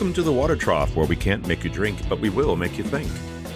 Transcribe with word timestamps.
Welcome 0.00 0.14
to 0.14 0.22
the 0.22 0.32
Water 0.32 0.56
Trough, 0.56 0.96
where 0.96 1.04
we 1.04 1.14
can't 1.14 1.46
make 1.46 1.62
you 1.62 1.68
drink, 1.68 2.08
but 2.08 2.20
we 2.20 2.30
will 2.30 2.56
make 2.56 2.78
you 2.78 2.84
think. 2.84 3.06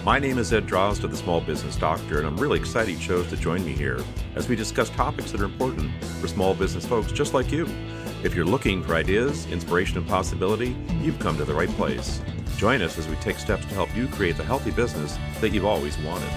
My 0.03 0.19
name 0.19 0.37
is 0.37 0.53
Ed 0.53 0.67
Drozda, 0.67 1.09
the 1.09 1.17
Small 1.17 1.41
Business 1.41 1.75
Doctor, 1.75 2.19
and 2.19 2.27
I'm 2.27 2.37
really 2.37 2.59
excited 2.59 2.91
you 2.91 2.99
chose 2.99 3.27
to 3.31 3.35
join 3.35 3.65
me 3.65 3.71
here 3.71 3.99
as 4.35 4.47
we 4.47 4.55
discuss 4.55 4.91
topics 4.91 5.31
that 5.31 5.41
are 5.41 5.45
important 5.45 5.91
for 6.21 6.27
small 6.27 6.53
business 6.53 6.85
folks 6.85 7.11
just 7.11 7.33
like 7.33 7.51
you. 7.51 7.67
If 8.23 8.35
you're 8.35 8.45
looking 8.45 8.83
for 8.83 8.93
ideas, 8.93 9.47
inspiration, 9.47 9.97
and 9.97 10.07
possibility, 10.07 10.75
you've 11.01 11.17
come 11.17 11.35
to 11.37 11.45
the 11.45 11.53
right 11.55 11.69
place. 11.69 12.21
Join 12.57 12.83
us 12.83 12.99
as 12.99 13.07
we 13.07 13.15
take 13.15 13.39
steps 13.39 13.65
to 13.65 13.73
help 13.73 13.95
you 13.97 14.07
create 14.07 14.37
the 14.37 14.43
healthy 14.43 14.69
business 14.69 15.17
that 15.41 15.49
you've 15.49 15.65
always 15.65 15.97
wanted. 15.97 16.29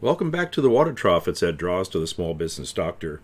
Welcome 0.00 0.30
back 0.30 0.52
to 0.52 0.60
the 0.60 0.70
Water 0.70 0.92
Trough. 0.92 1.26
It's 1.26 1.42
Ed 1.42 1.58
Drozda 1.58 1.98
the 1.98 2.06
Small 2.06 2.32
Business 2.32 2.72
Doctor. 2.72 3.20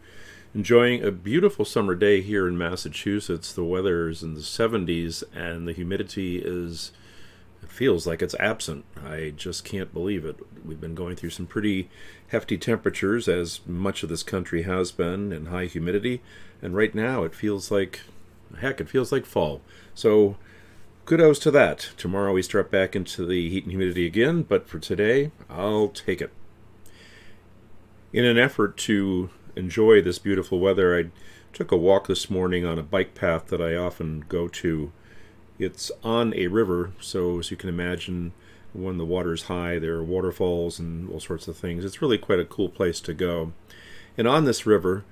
Enjoying 0.57 1.05
a 1.05 1.13
beautiful 1.13 1.65
summer 1.65 1.95
day 1.95 2.21
here 2.21 2.49
in 2.49 2.59
Massachusetts. 2.59 3.53
The 3.53 3.63
weather 3.63 4.09
is 4.09 4.25
in 4.25 4.35
the 4.35 4.41
70s 4.41 5.23
and 5.33 5.69
the 5.69 5.73
humidity 5.73 6.43
is 6.45 6.91
it 7.63 7.69
feels 7.71 8.09
like 8.09 8.23
it's 8.23 8.35
absent. 8.41 8.85
I 9.01 9.33
just 9.37 9.65
can't 9.65 9.95
believe 9.95 10.25
it. 10.25 10.41
We've 10.67 10.81
been 10.81 10.97
going 10.97 11.15
through 11.15 11.31
some 11.31 11.47
pretty 11.47 11.89
hefty 12.27 12.59
temperatures, 12.59 13.29
as 13.29 13.61
much 13.69 14.03
of 14.03 14.09
this 14.09 14.25
country 14.25 14.63
has 14.63 14.91
been, 14.91 15.33
and 15.33 15.47
high 15.47 15.67
humidity. 15.67 16.23
And 16.61 16.75
right 16.75 16.93
now, 16.93 17.23
it 17.23 17.37
feels 17.37 17.71
like, 17.71 18.01
heck, 18.61 18.81
it 18.81 18.89
feels 18.89 19.13
like 19.13 19.27
fall. 19.27 19.61
So, 19.95 20.39
kudos 21.05 21.39
to 21.39 21.53
that. 21.53 21.91
Tomorrow 21.97 22.33
we 22.33 22.43
start 22.43 22.73
back 22.73 22.97
into 22.97 23.25
the 23.25 23.49
heat 23.49 23.63
and 23.63 23.71
humidity 23.71 24.07
again, 24.07 24.43
but 24.43 24.69
for 24.69 24.81
today, 24.81 25.31
I'll 25.49 25.87
take 25.87 26.21
it. 26.21 26.33
In 28.15 28.25
an 28.25 28.39
effort 28.39 28.77
to 28.77 29.29
enjoy 29.57 30.01
this 30.01 30.21
beautiful 30.21 30.61
weather, 30.61 30.97
I 30.97 31.11
took 31.53 31.73
a 31.73 31.77
walk 31.77 32.07
this 32.07 32.31
morning 32.31 32.65
on 32.65 32.79
a 32.79 32.83
bike 32.85 33.17
path 33.17 33.47
that 33.47 33.61
I 33.61 33.75
often 33.75 34.25
go 34.29 34.47
to. 34.47 34.93
It's 35.59 35.91
on 36.05 36.33
a 36.35 36.47
river, 36.47 36.93
so 37.01 37.41
as 37.41 37.51
you 37.51 37.57
can 37.57 37.69
imagine, 37.69 38.33
when 38.73 38.99
the 38.99 39.05
water's 39.05 39.45
high, 39.45 39.81
there 39.81 39.97
are 39.97 40.05
waterfalls 40.05 40.79
and 40.79 41.11
all 41.11 41.19
sorts 41.19 41.49
of 41.49 41.57
things. 41.57 41.85
It's 41.85 42.01
really 42.01 42.17
quite 42.17 42.39
a 42.39 42.45
cool 42.45 42.69
place 42.69 43.01
to 43.01 43.15
go. 43.15 43.53
And 44.17 44.29
on 44.29 44.45
this 44.45 44.65
river, 44.65 45.03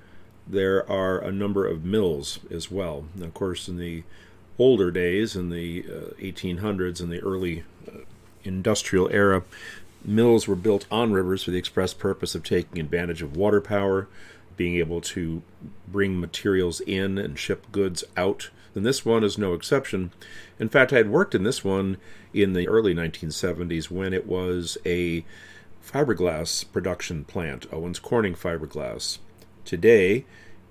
there 0.47 0.89
are 0.89 1.19
a 1.19 1.33
number 1.33 1.67
of 1.67 1.83
mills 1.83 2.39
as 2.49 2.71
well. 2.71 3.03
Now, 3.15 3.25
of 3.25 3.33
course, 3.33 3.67
in 3.67 3.75
the 3.75 4.03
older 4.57 4.91
days, 4.91 5.35
in 5.35 5.49
the 5.49 5.83
uh, 5.89 6.21
1800s 6.21 7.01
and 7.01 7.11
the 7.11 7.19
early 7.19 7.65
uh, 7.85 7.97
industrial 8.45 9.09
era, 9.11 9.43
Mills 10.05 10.47
were 10.47 10.55
built 10.55 10.85
on 10.91 11.13
rivers 11.13 11.43
for 11.43 11.51
the 11.51 11.57
express 11.57 11.93
purpose 11.93 12.35
of 12.35 12.43
taking 12.43 12.79
advantage 12.79 13.21
of 13.21 13.37
water 13.37 13.61
power, 13.61 14.07
being 14.57 14.75
able 14.75 15.01
to 15.01 15.41
bring 15.87 16.19
materials 16.19 16.81
in 16.81 17.17
and 17.17 17.39
ship 17.39 17.71
goods 17.71 18.03
out. 18.17 18.49
And 18.75 18.85
this 18.85 19.05
one 19.05 19.23
is 19.23 19.37
no 19.37 19.53
exception. 19.53 20.11
In 20.59 20.69
fact, 20.69 20.91
I 20.91 20.97
had 20.97 21.09
worked 21.09 21.35
in 21.35 21.43
this 21.43 21.63
one 21.63 21.97
in 22.33 22.53
the 22.53 22.67
early 22.67 22.93
1970s 22.93 23.89
when 23.89 24.13
it 24.13 24.25
was 24.25 24.77
a 24.85 25.23
fiberglass 25.85 26.69
production 26.71 27.23
plant, 27.23 27.65
Owens 27.71 27.99
Corning 27.99 28.33
Fiberglass. 28.33 29.19
Today, 29.65 30.25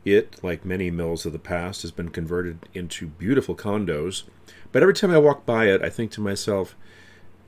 it, 0.05 0.43
like 0.43 0.65
many 0.65 0.91
mills 0.91 1.25
of 1.25 1.33
the 1.33 1.39
past, 1.39 1.83
has 1.83 1.93
been 1.93 2.09
converted 2.09 2.59
into 2.75 3.07
beautiful 3.07 3.55
condos. 3.55 4.25
But 4.73 4.83
every 4.83 4.95
time 4.95 5.11
I 5.11 5.19
walk 5.19 5.47
by 5.47 5.67
it, 5.67 5.83
I 5.83 5.91
think 5.91 6.11
to 6.13 6.21
myself, 6.21 6.75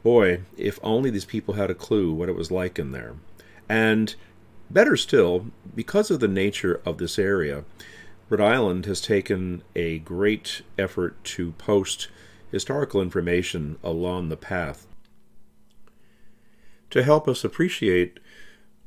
Boy, 0.04 0.42
if 0.56 0.78
only 0.82 1.10
these 1.10 1.24
people 1.24 1.54
had 1.54 1.70
a 1.70 1.74
clue 1.74 2.12
what 2.12 2.28
it 2.28 2.36
was 2.36 2.52
like 2.52 2.78
in 2.78 2.92
there. 2.92 3.16
And 3.68 4.14
better 4.70 4.96
still, 4.96 5.46
because 5.74 6.10
of 6.10 6.20
the 6.20 6.28
nature 6.28 6.80
of 6.86 6.98
this 6.98 7.18
area, 7.18 7.64
Rhode 8.28 8.40
Island 8.40 8.86
has 8.86 9.00
taken 9.00 9.62
a 9.74 9.98
great 9.98 10.62
effort 10.78 11.22
to 11.24 11.52
post 11.52 12.08
historical 12.52 13.02
information 13.02 13.78
along 13.82 14.28
the 14.28 14.36
path 14.36 14.86
to 16.90 17.02
help 17.02 17.26
us 17.26 17.42
appreciate 17.42 18.20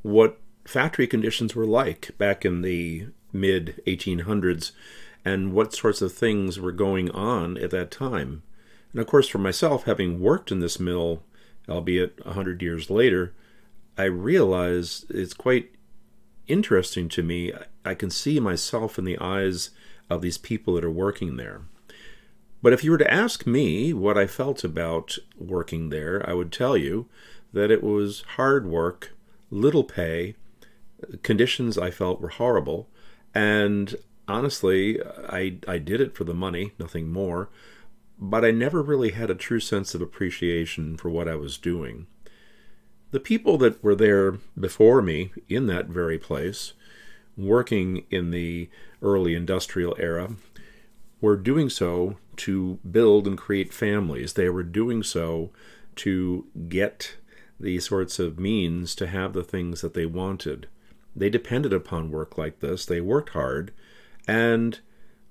what 0.01 0.39
factory 0.65 1.07
conditions 1.07 1.55
were 1.55 1.65
like 1.65 2.11
back 2.17 2.45
in 2.45 2.61
the 2.61 3.07
mid 3.33 3.81
1800s 3.85 4.71
and 5.25 5.51
what 5.51 5.73
sorts 5.73 6.01
of 6.01 6.13
things 6.13 6.57
were 6.57 6.71
going 6.71 7.11
on 7.11 7.57
at 7.57 7.71
that 7.71 7.91
time. 7.91 8.43
And 8.97 9.03
of 9.03 9.07
course, 9.11 9.27
for 9.27 9.37
myself, 9.37 9.83
having 9.83 10.19
worked 10.19 10.51
in 10.51 10.59
this 10.59 10.79
mill, 10.79 11.21
albeit 11.69 12.19
a 12.25 12.33
hundred 12.33 12.63
years 12.63 12.89
later, 12.89 13.31
I 13.95 14.05
realize 14.05 15.05
it's 15.07 15.35
quite 15.35 15.69
interesting 16.47 17.07
to 17.09 17.21
me. 17.21 17.53
I 17.85 17.93
can 17.93 18.09
see 18.09 18.39
myself 18.39 18.97
in 18.97 19.05
the 19.05 19.19
eyes 19.19 19.69
of 20.09 20.23
these 20.23 20.39
people 20.39 20.73
that 20.73 20.83
are 20.83 20.89
working 20.89 21.37
there. 21.37 21.61
But 22.63 22.73
if 22.73 22.83
you 22.83 22.89
were 22.89 22.97
to 22.97 23.13
ask 23.13 23.45
me 23.45 23.93
what 23.93 24.17
I 24.17 24.25
felt 24.25 24.63
about 24.63 25.19
working 25.37 25.89
there, 25.89 26.27
I 26.27 26.33
would 26.33 26.51
tell 26.51 26.75
you 26.75 27.07
that 27.53 27.69
it 27.69 27.83
was 27.83 28.23
hard 28.35 28.65
work, 28.65 29.11
little 29.51 29.83
pay, 29.83 30.33
conditions 31.21 31.77
I 31.77 31.91
felt 31.91 32.19
were 32.19 32.29
horrible, 32.29 32.89
and 33.35 33.95
honestly, 34.27 34.99
I 35.03 35.59
I 35.67 35.77
did 35.77 36.01
it 36.01 36.15
for 36.15 36.23
the 36.23 36.33
money, 36.33 36.71
nothing 36.79 37.11
more 37.11 37.49
but 38.19 38.43
I 38.43 38.51
never 38.51 38.81
really 38.81 39.11
had 39.11 39.29
a 39.29 39.35
true 39.35 39.59
sense 39.59 39.93
of 39.93 40.01
appreciation 40.01 40.97
for 40.97 41.09
what 41.09 41.27
I 41.27 41.35
was 41.35 41.57
doing. 41.57 42.07
The 43.11 43.19
people 43.19 43.57
that 43.59 43.83
were 43.83 43.95
there 43.95 44.39
before 44.59 45.01
me 45.01 45.31
in 45.47 45.67
that 45.67 45.87
very 45.87 46.17
place, 46.17 46.73
working 47.37 48.05
in 48.09 48.31
the 48.31 48.69
early 49.01 49.35
industrial 49.35 49.95
era, 49.99 50.35
were 51.21 51.37
doing 51.37 51.69
so 51.69 52.17
to 52.37 52.79
build 52.89 53.27
and 53.27 53.37
create 53.37 53.73
families. 53.73 54.33
They 54.33 54.49
were 54.49 54.63
doing 54.63 55.03
so 55.03 55.51
to 55.97 56.45
get 56.67 57.15
the 57.59 57.79
sorts 57.79 58.19
of 58.19 58.39
means 58.39 58.93
to 58.95 59.07
have 59.07 59.33
the 59.33 59.43
things 59.43 59.81
that 59.81 59.93
they 59.93 60.05
wanted. 60.05 60.67
They 61.15 61.29
depended 61.29 61.73
upon 61.73 62.11
work 62.11 62.37
like 62.37 62.59
this. 62.59 62.85
They 62.85 63.01
worked 63.01 63.29
hard. 63.31 63.71
And 64.27 64.79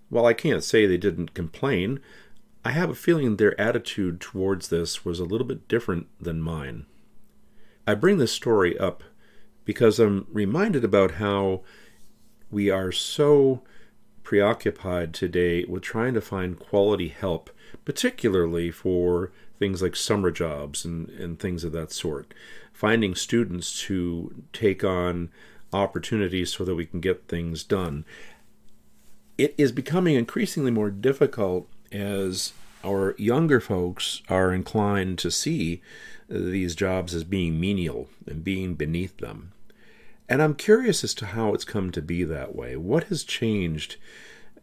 while 0.08 0.26
I 0.26 0.32
can't 0.34 0.64
say 0.64 0.86
they 0.86 0.96
didn't 0.96 1.34
complain, 1.34 2.00
I 2.66 2.72
have 2.72 2.90
a 2.90 2.96
feeling 2.96 3.36
their 3.36 3.58
attitude 3.60 4.20
towards 4.20 4.70
this 4.70 5.04
was 5.04 5.20
a 5.20 5.24
little 5.24 5.46
bit 5.46 5.68
different 5.68 6.08
than 6.20 6.42
mine. 6.42 6.86
I 7.86 7.94
bring 7.94 8.18
this 8.18 8.32
story 8.32 8.76
up 8.76 9.04
because 9.64 10.00
I'm 10.00 10.26
reminded 10.32 10.82
about 10.82 11.12
how 11.12 11.62
we 12.50 12.68
are 12.68 12.90
so 12.90 13.62
preoccupied 14.24 15.14
today 15.14 15.64
with 15.66 15.84
trying 15.84 16.12
to 16.14 16.20
find 16.20 16.58
quality 16.58 17.06
help, 17.06 17.50
particularly 17.84 18.72
for 18.72 19.30
things 19.60 19.80
like 19.80 19.94
summer 19.94 20.32
jobs 20.32 20.84
and, 20.84 21.08
and 21.10 21.38
things 21.38 21.62
of 21.62 21.70
that 21.70 21.92
sort. 21.92 22.34
Finding 22.72 23.14
students 23.14 23.80
to 23.82 24.42
take 24.52 24.82
on 24.82 25.30
opportunities 25.72 26.52
so 26.52 26.64
that 26.64 26.74
we 26.74 26.84
can 26.84 26.98
get 26.98 27.28
things 27.28 27.62
done. 27.62 28.04
It 29.38 29.54
is 29.56 29.70
becoming 29.70 30.16
increasingly 30.16 30.72
more 30.72 30.90
difficult 30.90 31.68
as 31.92 32.52
our 32.84 33.14
younger 33.18 33.60
folks 33.60 34.22
are 34.28 34.52
inclined 34.52 35.18
to 35.18 35.30
see 35.30 35.82
these 36.28 36.74
jobs 36.74 37.14
as 37.14 37.24
being 37.24 37.60
menial 37.60 38.08
and 38.26 38.44
being 38.44 38.74
beneath 38.74 39.16
them. 39.18 39.52
And 40.28 40.42
I'm 40.42 40.54
curious 40.54 41.04
as 41.04 41.14
to 41.14 41.26
how 41.26 41.54
it's 41.54 41.64
come 41.64 41.90
to 41.92 42.02
be 42.02 42.24
that 42.24 42.54
way. 42.54 42.76
What 42.76 43.04
has 43.04 43.22
changed 43.22 43.96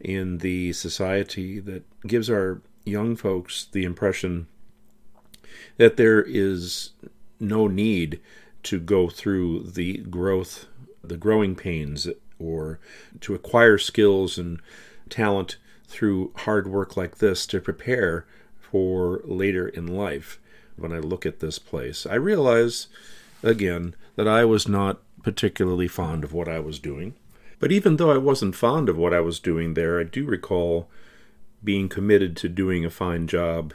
in 0.00 0.38
the 0.38 0.72
society 0.72 1.58
that 1.60 1.84
gives 2.06 2.28
our 2.28 2.60
young 2.84 3.16
folks 3.16 3.66
the 3.72 3.84
impression 3.84 4.46
that 5.78 5.96
there 5.96 6.22
is 6.22 6.90
no 7.40 7.66
need 7.66 8.20
to 8.64 8.78
go 8.78 9.08
through 9.08 9.62
the 9.62 9.98
growth, 9.98 10.66
the 11.02 11.16
growing 11.16 11.54
pains, 11.54 12.08
or 12.38 12.78
to 13.20 13.34
acquire 13.34 13.78
skills 13.78 14.38
and 14.38 14.60
talent 15.08 15.56
through 15.86 16.32
hard 16.38 16.66
work 16.66 16.96
like 16.96 17.18
this 17.18 17.46
to 17.46 17.60
prepare 17.60 18.26
for 18.58 19.20
later 19.24 19.68
in 19.68 19.86
life. 19.86 20.40
When 20.76 20.92
I 20.92 20.98
look 20.98 21.24
at 21.24 21.40
this 21.40 21.58
place, 21.58 22.06
I 22.06 22.14
realize 22.14 22.88
again 23.42 23.94
that 24.16 24.26
I 24.26 24.44
was 24.44 24.66
not 24.66 25.00
particularly 25.22 25.88
fond 25.88 26.24
of 26.24 26.32
what 26.32 26.48
I 26.48 26.58
was 26.58 26.78
doing. 26.78 27.14
But 27.58 27.72
even 27.72 27.96
though 27.96 28.10
I 28.10 28.18
wasn't 28.18 28.56
fond 28.56 28.88
of 28.88 28.96
what 28.96 29.14
I 29.14 29.20
was 29.20 29.38
doing 29.38 29.74
there, 29.74 29.98
I 29.98 30.04
do 30.04 30.26
recall 30.26 30.88
being 31.62 31.88
committed 31.88 32.36
to 32.38 32.48
doing 32.48 32.84
a 32.84 32.90
fine 32.90 33.26
job. 33.26 33.72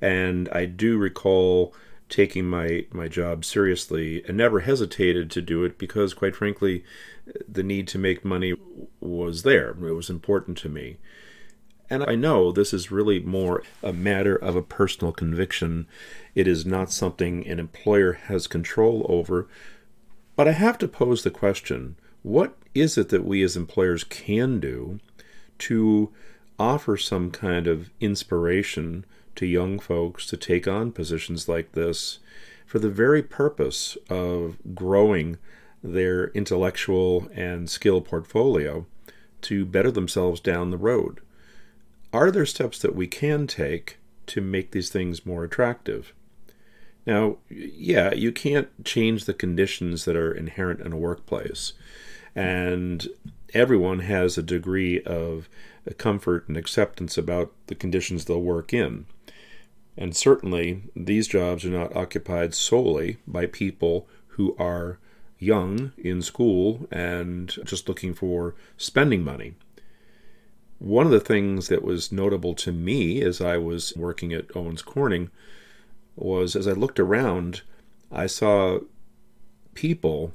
And 0.00 0.48
I 0.52 0.64
do 0.64 0.96
recall 0.96 1.74
taking 2.08 2.46
my, 2.46 2.86
my 2.92 3.08
job 3.08 3.44
seriously 3.44 4.22
and 4.26 4.36
never 4.36 4.60
hesitated 4.60 5.30
to 5.30 5.42
do 5.42 5.64
it 5.64 5.78
because, 5.78 6.14
quite 6.14 6.36
frankly, 6.36 6.84
the 7.48 7.62
need 7.62 7.88
to 7.88 7.98
make 7.98 8.24
money 8.24 8.54
was 9.00 9.42
there. 9.42 9.70
It 9.70 9.94
was 9.94 10.10
important 10.10 10.58
to 10.58 10.68
me. 10.68 10.98
And 11.90 12.02
I 12.04 12.14
know 12.14 12.50
this 12.50 12.72
is 12.72 12.90
really 12.90 13.20
more 13.20 13.62
a 13.82 13.92
matter 13.92 14.36
of 14.36 14.56
a 14.56 14.62
personal 14.62 15.12
conviction. 15.12 15.86
It 16.34 16.48
is 16.48 16.64
not 16.64 16.90
something 16.90 17.46
an 17.46 17.58
employer 17.58 18.14
has 18.14 18.46
control 18.46 19.06
over. 19.08 19.48
But 20.36 20.48
I 20.48 20.52
have 20.52 20.78
to 20.78 20.88
pose 20.88 21.22
the 21.22 21.30
question 21.30 21.96
what 22.22 22.56
is 22.74 22.96
it 22.96 23.10
that 23.10 23.24
we 23.24 23.42
as 23.42 23.54
employers 23.54 24.02
can 24.02 24.58
do 24.58 24.98
to 25.58 26.10
offer 26.58 26.96
some 26.96 27.30
kind 27.30 27.66
of 27.66 27.90
inspiration 28.00 29.04
to 29.36 29.46
young 29.46 29.78
folks 29.78 30.26
to 30.26 30.36
take 30.36 30.66
on 30.68 30.92
positions 30.92 31.48
like 31.48 31.72
this 31.72 32.18
for 32.66 32.78
the 32.78 32.90
very 32.90 33.22
purpose 33.22 33.96
of 34.08 34.56
growing 34.74 35.38
their 35.82 36.28
intellectual 36.28 37.28
and 37.34 37.68
skill 37.68 38.00
portfolio 38.00 38.86
to 39.42 39.66
better 39.66 39.90
themselves 39.90 40.40
down 40.40 40.70
the 40.70 40.78
road? 40.78 41.20
Are 42.12 42.30
there 42.30 42.46
steps 42.46 42.78
that 42.78 42.94
we 42.94 43.06
can 43.06 43.46
take 43.46 43.98
to 44.26 44.40
make 44.40 44.70
these 44.70 44.88
things 44.88 45.26
more 45.26 45.44
attractive? 45.44 46.14
Now, 47.06 47.36
yeah, 47.50 48.14
you 48.14 48.32
can't 48.32 48.84
change 48.84 49.24
the 49.24 49.34
conditions 49.34 50.04
that 50.06 50.16
are 50.16 50.32
inherent 50.32 50.80
in 50.80 50.92
a 50.92 50.96
workplace. 50.96 51.74
And 52.34 53.06
everyone 53.52 54.00
has 54.00 54.38
a 54.38 54.42
degree 54.42 55.02
of 55.02 55.48
comfort 55.98 56.48
and 56.48 56.56
acceptance 56.56 57.18
about 57.18 57.52
the 57.66 57.74
conditions 57.74 58.24
they'll 58.24 58.40
work 58.40 58.72
in. 58.72 59.06
And 59.96 60.16
certainly, 60.16 60.82
these 60.96 61.28
jobs 61.28 61.64
are 61.64 61.70
not 61.70 61.94
occupied 61.94 62.54
solely 62.54 63.18
by 63.26 63.46
people 63.46 64.08
who 64.28 64.56
are 64.58 64.98
young 65.38 65.92
in 65.96 66.22
school 66.22 66.88
and 66.90 67.48
just 67.64 67.88
looking 67.88 68.14
for 68.14 68.54
spending 68.76 69.22
money. 69.22 69.54
One 70.78 71.06
of 71.06 71.12
the 71.12 71.20
things 71.20 71.68
that 71.68 71.84
was 71.84 72.10
notable 72.10 72.54
to 72.56 72.72
me 72.72 73.22
as 73.22 73.40
I 73.40 73.56
was 73.58 73.94
working 73.96 74.32
at 74.32 74.54
Owens 74.56 74.82
Corning 74.82 75.30
was 76.16 76.56
as 76.56 76.66
I 76.66 76.72
looked 76.72 76.98
around, 76.98 77.62
I 78.10 78.26
saw 78.26 78.80
people 79.74 80.32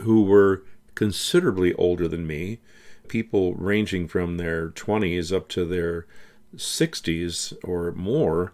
who 0.00 0.22
were 0.22 0.64
considerably 0.94 1.72
older 1.74 2.08
than 2.08 2.26
me, 2.26 2.58
people 3.06 3.54
ranging 3.54 4.08
from 4.08 4.36
their 4.36 4.70
20s 4.70 5.34
up 5.34 5.48
to 5.48 5.64
their 5.64 6.06
60s 6.56 7.56
or 7.62 7.92
more 7.92 8.52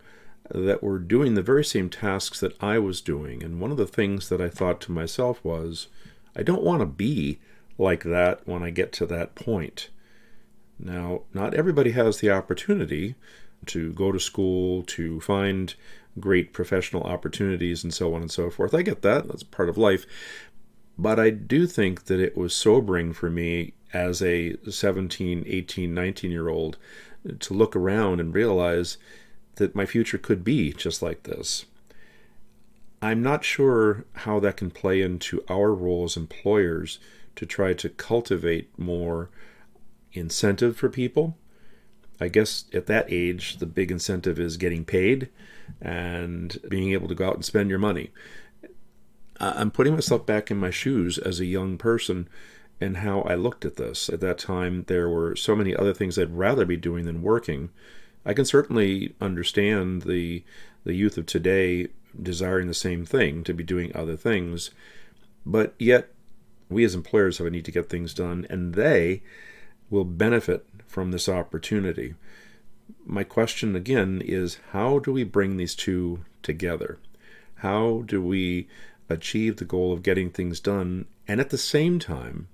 that 0.50 0.82
were 0.82 0.98
doing 0.98 1.34
the 1.34 1.42
very 1.42 1.64
same 1.64 1.88
tasks 1.88 2.40
that 2.40 2.62
I 2.62 2.78
was 2.78 3.00
doing. 3.00 3.42
And 3.42 3.60
one 3.60 3.70
of 3.70 3.76
the 3.76 3.86
things 3.86 4.28
that 4.28 4.40
I 4.40 4.48
thought 4.48 4.80
to 4.82 4.92
myself 4.92 5.42
was, 5.44 5.88
I 6.36 6.42
don't 6.42 6.62
want 6.62 6.80
to 6.80 6.86
be 6.86 7.38
like 7.78 8.04
that 8.04 8.46
when 8.46 8.62
I 8.62 8.70
get 8.70 8.92
to 8.94 9.06
that 9.06 9.34
point. 9.34 9.88
Now, 10.78 11.22
not 11.32 11.54
everybody 11.54 11.92
has 11.92 12.18
the 12.18 12.30
opportunity 12.30 13.14
to 13.66 13.92
go 13.92 14.12
to 14.12 14.20
school, 14.20 14.82
to 14.82 15.20
find 15.20 15.74
great 16.20 16.52
professional 16.52 17.04
opportunities, 17.04 17.82
and 17.82 17.92
so 17.92 18.14
on 18.14 18.20
and 18.20 18.30
so 18.30 18.50
forth. 18.50 18.74
I 18.74 18.82
get 18.82 19.02
that, 19.02 19.26
that's 19.26 19.42
part 19.42 19.68
of 19.68 19.78
life. 19.78 20.04
But 20.98 21.18
I 21.18 21.30
do 21.30 21.66
think 21.66 22.04
that 22.04 22.20
it 22.20 22.36
was 22.36 22.54
sobering 22.54 23.12
for 23.12 23.30
me 23.30 23.72
as 23.92 24.22
a 24.22 24.56
17, 24.68 25.44
18, 25.46 25.94
19 25.94 26.30
year 26.30 26.48
old 26.48 26.76
to 27.38 27.54
look 27.54 27.74
around 27.74 28.20
and 28.20 28.34
realize 28.34 28.98
that 29.56 29.74
my 29.74 29.86
future 29.86 30.18
could 30.18 30.44
be 30.44 30.72
just 30.72 31.02
like 31.02 31.22
this. 31.22 31.64
I'm 33.00 33.22
not 33.22 33.44
sure 33.44 34.04
how 34.12 34.40
that 34.40 34.56
can 34.56 34.70
play 34.70 35.02
into 35.02 35.44
our 35.48 35.74
role 35.74 36.04
as 36.04 36.16
employers 36.16 36.98
to 37.36 37.44
try 37.44 37.74
to 37.74 37.88
cultivate 37.88 38.70
more 38.78 39.30
incentive 40.12 40.76
for 40.76 40.88
people. 40.88 41.36
I 42.20 42.28
guess 42.28 42.64
at 42.72 42.86
that 42.86 43.06
age, 43.08 43.58
the 43.58 43.66
big 43.66 43.90
incentive 43.90 44.38
is 44.38 44.56
getting 44.56 44.84
paid 44.84 45.28
and 45.80 46.56
being 46.68 46.92
able 46.92 47.08
to 47.08 47.14
go 47.14 47.28
out 47.28 47.34
and 47.34 47.44
spend 47.44 47.70
your 47.70 47.78
money. 47.78 48.10
I'm 49.40 49.70
putting 49.70 49.94
myself 49.94 50.24
back 50.24 50.50
in 50.50 50.56
my 50.56 50.70
shoes 50.70 51.18
as 51.18 51.40
a 51.40 51.44
young 51.44 51.76
person 51.76 52.28
and 52.80 52.98
how 52.98 53.20
I 53.22 53.34
looked 53.34 53.64
at 53.64 53.76
this. 53.76 54.08
At 54.08 54.20
that 54.20 54.38
time, 54.38 54.84
there 54.88 55.08
were 55.08 55.36
so 55.36 55.54
many 55.54 55.74
other 55.74 55.94
things 55.94 56.18
I'd 56.18 56.36
rather 56.36 56.64
be 56.64 56.76
doing 56.76 57.04
than 57.04 57.22
working. 57.22 57.70
I 58.26 58.34
can 58.34 58.44
certainly 58.44 59.14
understand 59.20 60.02
the 60.02 60.44
the 60.84 60.94
youth 60.94 61.16
of 61.16 61.24
today 61.24 61.88
desiring 62.20 62.68
the 62.68 62.74
same 62.74 63.06
thing 63.06 63.42
to 63.44 63.54
be 63.54 63.64
doing 63.64 63.94
other 63.94 64.16
things, 64.16 64.70
but 65.46 65.74
yet 65.78 66.10
we 66.68 66.84
as 66.84 66.94
employers 66.94 67.38
have 67.38 67.46
a 67.46 67.50
need 67.50 67.64
to 67.64 67.72
get 67.72 67.88
things 67.88 68.12
done, 68.12 68.46
and 68.50 68.74
they 68.74 69.22
will 69.90 70.04
benefit 70.04 70.66
from 70.86 71.10
this 71.10 71.28
opportunity. 71.28 72.14
My 73.06 73.24
question 73.24 73.74
again 73.74 74.22
is 74.24 74.58
how 74.72 74.98
do 74.98 75.12
we 75.12 75.24
bring 75.24 75.56
these 75.56 75.74
two 75.74 76.24
together? 76.42 76.98
How 77.56 78.02
do 78.06 78.22
we 78.22 78.68
achieve 79.08 79.56
the 79.56 79.64
goal 79.64 79.92
of 79.92 80.02
getting 80.02 80.30
things 80.30 80.60
done 80.60 81.06
and 81.28 81.40
at 81.40 81.50
the 81.50 81.58
same 81.58 81.98
time 81.98 82.48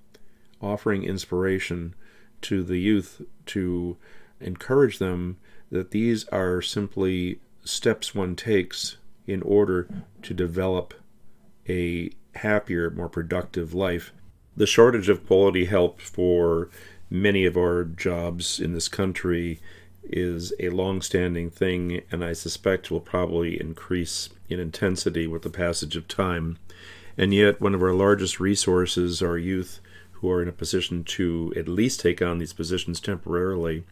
offering 0.61 1.03
inspiration 1.03 1.95
to 2.41 2.63
the 2.63 2.77
youth 2.77 3.21
to 3.47 3.97
encourage 4.39 4.97
them 4.97 5.37
that 5.71 5.91
these 5.91 6.27
are 6.29 6.61
simply 6.61 7.39
steps 7.63 8.13
one 8.15 8.35
takes 8.35 8.97
in 9.27 9.41
order 9.43 9.87
to 10.21 10.33
develop 10.33 10.93
a 11.69 12.09
happier, 12.35 12.89
more 12.89 13.09
productive 13.09 13.73
life. 13.73 14.11
The 14.57 14.65
shortage 14.65 15.09
of 15.09 15.25
quality 15.25 15.65
help 15.65 16.01
for 16.01 16.69
many 17.09 17.45
of 17.45 17.57
our 17.57 17.83
jobs 17.83 18.59
in 18.59 18.73
this 18.73 18.87
country 18.87 19.59
is 20.03 20.53
a 20.59 20.69
long 20.69 21.01
standing 21.01 21.49
thing, 21.49 22.01
and 22.11 22.23
I 22.23 22.33
suspect 22.33 22.89
will 22.89 22.99
probably 23.01 23.59
increase 23.59 24.29
in 24.49 24.59
intensity 24.59 25.27
with 25.27 25.43
the 25.43 25.49
passage 25.49 25.95
of 25.95 26.07
time. 26.07 26.57
And 27.17 27.33
yet, 27.33 27.61
one 27.61 27.75
of 27.75 27.83
our 27.83 27.93
largest 27.93 28.39
resources, 28.39 29.21
our 29.21 29.37
youth, 29.37 29.79
who 30.21 30.29
are 30.29 30.41
in 30.41 30.47
a 30.47 30.53
position 30.53 31.03
to 31.03 31.51
at 31.55 31.67
least 31.67 31.99
take 31.99 32.21
on 32.21 32.37
these 32.37 32.53
positions 32.53 32.99
temporarily, 32.99 33.83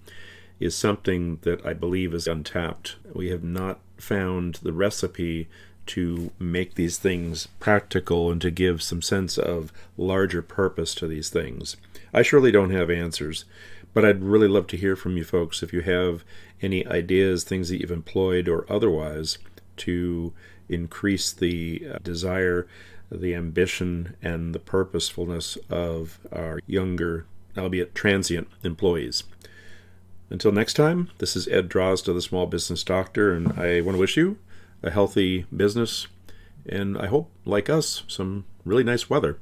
is 0.60 0.76
something 0.76 1.40
that 1.42 1.66
I 1.66 1.74
believe 1.74 2.14
is 2.14 2.28
untapped. 2.28 2.98
We 3.14 3.30
have 3.30 3.44
not 3.44 3.80
found 3.98 4.56
the 4.56 4.74
recipe 4.74 5.48
to 5.88 6.30
make 6.38 6.76
these 6.76 6.98
things 6.98 7.48
practical 7.60 8.32
and 8.32 8.40
to 8.42 8.52
give 8.52 8.82
some 8.82 9.02
sense 9.02 9.38
of 9.40 9.74
larger 9.98 10.42
purpose 10.42 10.94
to 10.96 11.08
these 11.08 11.30
things. 11.30 11.78
I 12.14 12.22
surely 12.22 12.52
don't 12.52 12.70
have 12.70 12.92
answers, 12.92 13.46
but 13.94 14.06
I'd 14.06 14.24
really 14.24 14.48
love 14.48 14.68
to 14.68 14.78
hear 14.78 14.96
from 14.96 15.18
you 15.18 15.24
folks 15.24 15.64
if 15.64 15.74
you 15.74 15.82
have 15.82 16.24
any 16.62 16.86
ideas, 16.86 17.44
things 17.44 17.70
that 17.70 17.80
you've 17.82 17.90
employed 17.90 18.48
or 18.48 18.66
otherwise 18.70 19.40
to 19.78 20.34
increase 20.68 21.32
the 21.32 21.88
uh, 21.96 21.98
desire, 22.04 22.68
the 23.12 23.34
ambition, 23.36 24.16
and 24.22 24.54
the 24.54 24.60
purposefulness 24.60 25.58
of 25.70 26.20
our 26.32 26.60
younger, 26.68 27.26
albeit 27.58 27.96
transient, 27.96 28.48
employees. 28.64 29.24
Until 30.30 30.52
next 30.52 30.74
time, 30.74 31.10
this 31.18 31.36
is 31.36 31.48
Ed 31.48 31.70
Drozda, 31.70 32.14
the 32.14 32.22
Small 32.22 32.46
Business 32.46 32.84
Doctor, 32.84 33.34
and 33.34 33.54
I 33.54 33.82
want 33.82 33.96
to 33.96 34.00
wish 34.00 34.16
you 34.16 34.38
a 34.84 34.92
healthy 34.92 35.46
business 35.56 36.08
and 36.68 36.98
I 36.98 37.08
hope, 37.08 37.32
like 37.46 37.70
us, 37.70 38.04
some 38.08 38.46
really 38.66 38.84
nice 38.84 39.10
weather. 39.10 39.38